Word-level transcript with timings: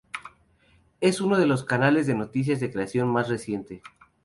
Es 0.99 1.21
uno 1.21 1.37
de 1.37 1.45
los 1.45 1.63
canales 1.63 2.07
de 2.07 2.15
noticias 2.15 2.59
de 2.59 2.71
creación 2.71 3.07
más 3.09 3.29
reciente. 3.29 3.83